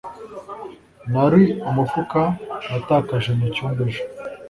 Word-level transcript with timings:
Nari 1.11 1.43
umufuka 1.69 2.21
natakaje 2.69 3.29
mucyumba 3.39 3.81
ejo 3.89 4.01